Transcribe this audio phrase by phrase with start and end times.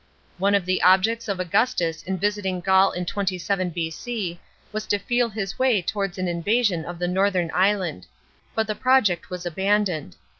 [0.39, 4.39] One of the objects of Augustus in visiting Gaul in 27 B.C.
[4.71, 8.07] was to feel his way towards an invasion of the northern island;
[8.55, 10.15] but the project was abandoned.